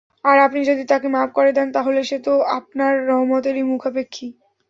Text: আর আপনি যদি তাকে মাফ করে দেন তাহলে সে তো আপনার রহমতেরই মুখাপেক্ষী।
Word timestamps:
আর 0.25 0.37
আপনি 0.39 0.59
যদি 0.65 0.83
তাকে 0.85 1.07
মাফ 1.07 1.29
করে 1.33 1.51
দেন 1.51 1.67
তাহলে 1.71 1.99
সে 2.03 2.17
তো 2.19 2.33
আপনার 2.57 2.93
রহমতেরই 3.07 3.63
মুখাপেক্ষী। 3.63 4.27